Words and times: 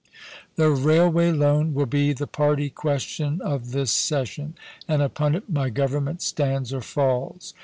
The 0.55 0.71
Railway 0.71 1.31
Loan 1.31 1.75
will 1.75 1.85
be 1.85 2.11
the 2.11 2.25
party 2.25 2.71
question 2.71 3.39
of 3.39 3.69
this 3.71 3.91
session, 3.91 4.55
and 4.87 4.99
upon 5.03 5.35
it 5.35 5.47
my 5.47 5.69
Government 5.69 6.23
stands 6.23 6.73
or 6.73 6.81
falls. 6.81 7.53